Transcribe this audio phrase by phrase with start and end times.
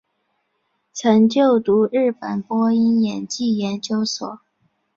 [0.91, 4.39] 曾就读日本播音演技研究所。